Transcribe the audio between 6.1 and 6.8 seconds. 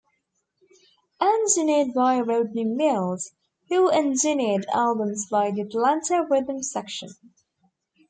Rhythm